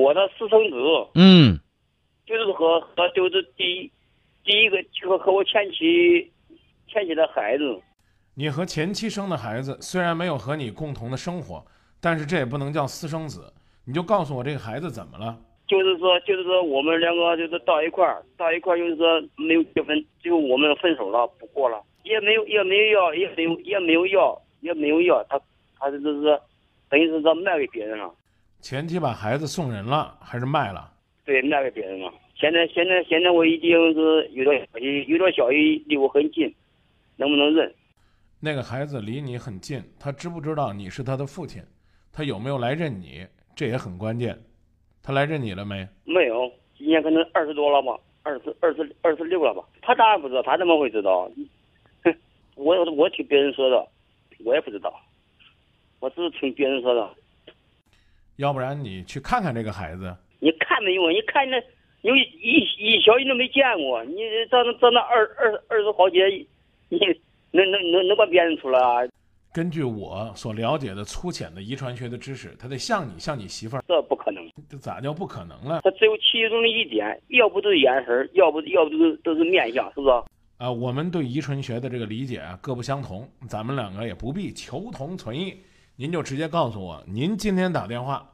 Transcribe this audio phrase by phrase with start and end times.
[0.00, 0.76] 我的私生子，
[1.14, 1.58] 嗯
[2.26, 3.90] 就是和和就是第一
[4.44, 6.30] 第一个和和我前妻
[6.86, 7.80] 前妻的孩子，
[8.34, 11.64] 你和前妻生的孩子虽然没有和你共同的生活，
[12.00, 13.52] 但是这也不能叫私生子。
[13.84, 15.38] 你就告诉我这个孩子怎么了？
[15.66, 25.40] 就是说就是说我们两个就是到一块儿，到一块儿就是说没有结婚，最后我们分手了，不过了，也没有也没有要，也没有也没有要，也没有要，他
[25.78, 26.40] 他这就是
[26.88, 28.10] 等于是说卖给别人了，
[28.60, 30.92] 前妻把孩子送人了还是卖了？
[31.24, 32.12] 对，卖给别人了。
[32.34, 36.52] 现在现在现在我已经是有点消息，有点消息离我很近，
[37.16, 37.72] 能不能认？
[38.40, 41.62] 那个孩子离你很近，他知不知道你是他的父亲？
[42.12, 43.26] 他有没有来认你？
[43.54, 44.38] 这也很关键。
[45.02, 45.86] 他来认你了没？
[46.04, 49.62] 没有，今年可能二十多了吧，二十二十二十六了吧。
[49.82, 51.30] 他当然不知道，他怎么会知道？
[52.04, 52.14] 哼，
[52.56, 53.86] 我我听别人说的，
[54.44, 54.94] 我也不知道，
[56.00, 57.08] 我只是听别人说的。
[58.38, 60.16] 要不然你去看看这个孩子。
[60.38, 61.56] 你看没用，你看那
[62.02, 62.22] 有一
[62.78, 66.18] 一小你都没见过，你长那长那二二二十好几，
[66.88, 66.98] 你
[67.50, 69.02] 能能能能把辨认出来啊？
[69.52, 75.80] 根据我所了解的粗浅的遗传学的知识，他得像你，像你媳妇儿，这不可能，这咋叫不可能了？
[75.82, 80.12] 他只有其中的一点，要不就是眼神，要不要不都是都是面相，是不是？
[80.58, 85.56] 啊，我们对遗传学的这个理解啊各不相同，咱们两个也不必求同存异，
[86.00, 88.24] 您就直接告诉我，您今天打电话，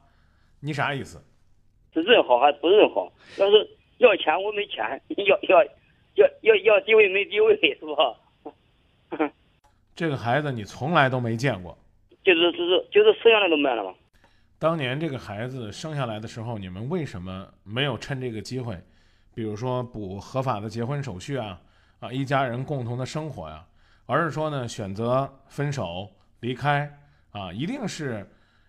[0.61, 1.19] 你啥意思？
[1.95, 3.11] 是认好还是不认好？
[3.39, 5.65] 要是要钱我没钱，要要
[6.15, 7.87] 要要要地位没地位，是
[9.17, 9.33] 吧？
[9.97, 11.75] 这个孩子你从来都没见过，
[12.23, 13.95] 就是就是就是生下来都卖了嘛。
[14.59, 18.79] 当年这个孩子生下来的时候，你们为什么没有趁这个机会，
[19.35, 21.59] 比如说补合法的结婚手续啊，
[22.01, 23.65] 啊，一家人共同的生活呀、
[24.05, 26.93] 而是说呢选择分手离开
[27.35, 28.25] 啊，一定是，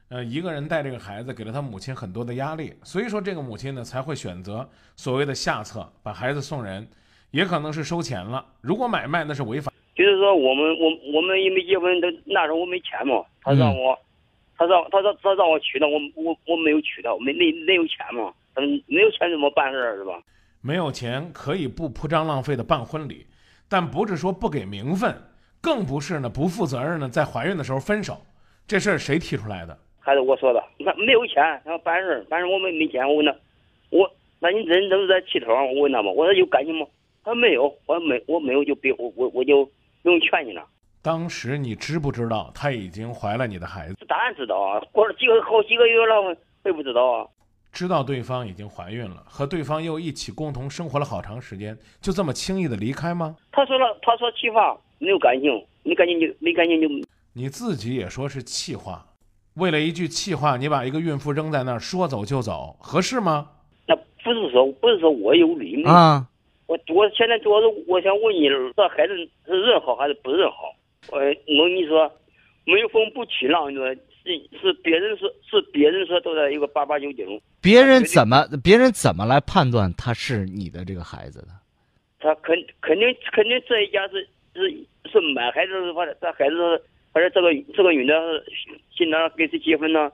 [0.09, 6.87] 呃，一个人带这个孩子给了他母亲很多的压力，所以说这个母亲呢才会选择所谓的下策，把孩子送人，
[7.29, 8.43] 也可能是收钱了。
[8.61, 9.71] 如果买卖那是违法。
[9.93, 13.95] 就是说我们我我们也没结婚，的那时候我没钱嘛，他让我，
[14.57, 20.19] 他让他让他让我娶她，我我我没有娶她，没没没有钱嘛，嗯，没有钱怎么办事儿是吧？
[20.61, 23.27] 没有钱可以不铺张浪费的办婚礼，
[23.69, 25.15] 但不是说不给名分，
[25.61, 28.19] 更不是呢不负责任的在怀孕的时候分手。
[28.67, 29.77] 这事儿谁提出来的？
[29.99, 33.35] 还是我说的，那没有钱，然后办事儿，办事儿我们没钱，我问他，
[33.89, 34.09] 我
[34.39, 35.65] 那你人都是在气头上？
[35.67, 36.85] 我问他嘛，我说有感情吗？
[37.23, 39.65] 他说没有，我说没我没有就别我我我就
[40.01, 40.65] 不用劝你了。
[41.01, 43.95] 当时你知不知道她已经怀了你的孩子？
[44.07, 47.27] 当然知道啊，过了几个好几个月了，我会不知道啊？
[47.71, 53.35] 知道对方已经怀孕了，和对方又一起共同生活了好长时间，就这么轻易的离开吗？
[53.51, 56.87] 他说了，他说气话没有感情，没感情就没感情就
[57.37, 59.05] 你自己也说是气话，
[59.55, 63.51] 为了一句气话，你把一个孕妇扔在那儿，说走就走，合适吗？
[63.85, 66.27] 那不是说不是说我有理吗啊，
[66.65, 68.47] 我我现在主要是我想问你，
[68.77, 69.13] 这孩子
[69.45, 70.73] 是认好还是不认好？
[71.11, 71.27] 呃，
[71.59, 72.09] 我跟你说，
[72.63, 74.31] 没有风不起浪，你说是
[74.61, 77.25] 是别人说是别人说都在一个八八九九，
[77.61, 81.47] 别人怎么别人怎么来判断他是你的这个孩子的？
[82.17, 84.25] 他肯肯定肯定这一家是
[84.55, 84.71] 是
[85.11, 86.81] 是买孩子的话，这孩子
[87.15, 88.13] 而且这个这个女的
[88.91, 90.11] 现在跟谁结婚呢？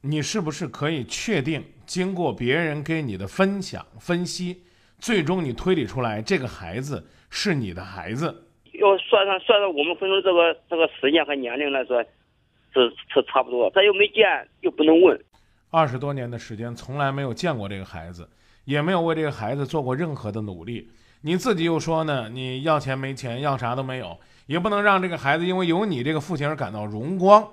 [0.00, 4.64] 你是不是可以确定，经过别人给你的分享分析，
[4.98, 8.48] 最终你推理出来这个孩子是你的孩子？
[8.72, 12.02] 要算上算上我们分手这个这个时间和年龄来说，
[12.74, 13.70] 是是差不多。
[13.70, 14.26] 他又没见，
[14.62, 15.16] 又不能问。
[15.70, 18.28] 二十多年的时间，从来没有见过这个孩子，
[18.64, 20.90] 也没有为这个孩子做过任何的努力。
[21.24, 27.48] 你自己又说呢，你要钱没钱，要啥都没有，也不能让这个孩子因为有你这个父亲而感到荣光。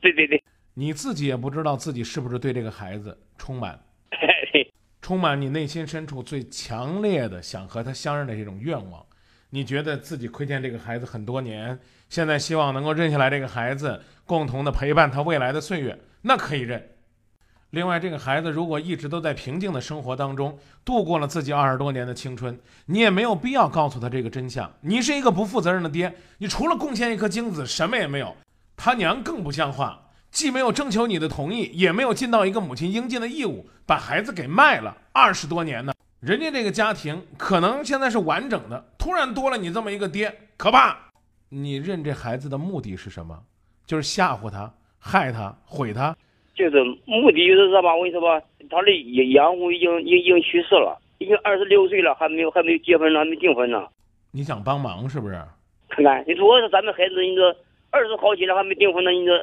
[0.00, 0.42] 对对对，
[0.74, 3.80] 你自己也不知道自己是不是对这个孩子充满
[5.00, 9.04] 充满你内心深处最强烈的想和他相认的这种愿望。
[9.50, 11.78] 你觉得自己亏欠这个孩子很多年，
[12.08, 16.86] 现在希望能够认下来这个孩子，共同的陪伴他未来的岁月，那可以认。
[17.70, 24.72] 另外，这个孩子如果一直都在平静的生活当中度过了自己二十多年的青春，你也没有必要告诉他这个真相。
[24.80, 28.34] 你是一个不负责任的爹，你除了贡献一颗精子，什么也没有。
[28.74, 35.92] 他娘更不像话，既没有征求你的同意，也没有尽到一个母亲应尽的义务，把孩子给卖了二十多年呢。
[36.20, 40.96] 人家这个家庭可能现在是完整的，突然多了你这么一个爹，可怕！
[41.50, 43.38] 你认这孩子的目的是什么？
[43.84, 46.16] 就是吓唬他、害他、毁他。
[46.58, 48.90] 就是目的就是说吧，我跟你说吧，他的
[49.32, 53.86] 养父已经已经去世了，已经二十六岁了，还没有还没有结婚呢，还没订婚呢。
[54.32, 55.40] 你想帮忙是不是？
[55.88, 57.54] 看看，你说咱们孩子，你说
[57.90, 59.38] 二十好几了还没订婚呢，你说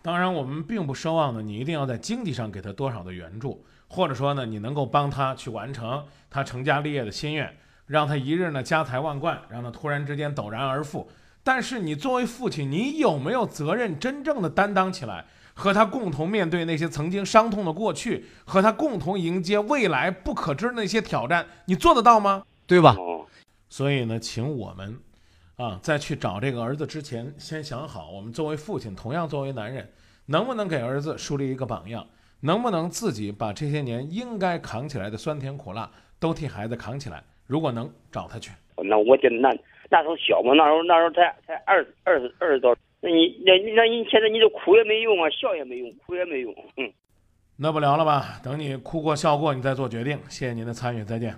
[0.00, 7.52] 当然，我们并不奢望呢，你一定要在经济上给他多少的援助，或者说呢，你能够帮他去完成他成家立业的心愿，
[7.86, 11.10] 让他一日呢家财万贯，让他突然之间陡然而富。
[11.42, 15.24] 但是你作为父亲，你有没有责任真正的担当起来，
[15.54, 21.46] 和他共同面对那些曾经伤痛的过去，和他共同迎接未来不可知的那些挑战？
[21.66, 22.44] 你做得到吗？
[22.66, 22.94] 对吧？
[22.98, 23.26] 哦，
[23.68, 24.98] 所以呢，请我们
[25.56, 29.90] 啊，在去找这个儿子之前，先想好，我们作为父亲，同样作为男人，
[30.26, 32.06] 能不能给儿子树立一个榜样？
[32.42, 37.22] 能不能自己把这些年应该扛起来的酸甜苦辣都替孩子扛起来？
[37.46, 38.50] 如果能，找他去。
[38.82, 39.50] 那我觉得那
[39.90, 46.92] 那时候小嘛，那时候那时候才才二二十二十多，那你那那你现在你就哭也没用啊，笑也没用，哭也没用，嗯。
[47.56, 48.40] 那不聊了吧？
[48.42, 50.18] 等你哭过笑过，你再做决定。
[50.28, 51.34] 谢谢您的参与，再见。